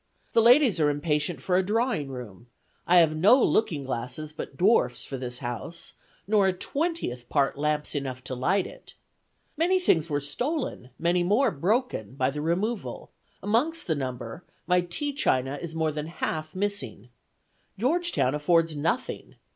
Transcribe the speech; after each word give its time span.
The 0.33 0.41
ladies 0.41 0.79
are 0.79 0.89
impatient 0.89 1.41
for 1.43 1.55
a 1.55 1.63
drawing 1.63 2.07
room; 2.07 2.47
I 2.87 2.95
have 2.95 3.15
no 3.15 3.39
looking 3.39 3.83
glasses 3.83 4.33
but 4.33 4.57
dwarfs 4.57 5.05
for 5.05 5.15
this 5.15 5.37
house; 5.37 5.93
nor 6.25 6.47
a 6.47 6.53
twentieth 6.53 7.29
part 7.29 7.55
lamps 7.55 7.93
enough 7.93 8.23
to 8.23 8.33
light 8.33 8.65
it. 8.65 8.95
Many 9.57 9.79
things 9.79 10.09
were 10.09 10.19
stolen, 10.19 10.89
many 10.97 11.21
more 11.21 11.51
broken, 11.51 12.15
by 12.15 12.31
the 12.31 12.41
removal; 12.41 13.11
amongst 13.43 13.85
the 13.85 13.93
number, 13.93 14.43
my 14.65 14.81
tea 14.81 15.13
china 15.13 15.59
is 15.61 15.75
more 15.75 15.91
than 15.91 16.07
half 16.07 16.55
missing. 16.55 17.09
Georgetown 17.77 18.33
affords 18.33 18.75
nothing. 18.75 19.35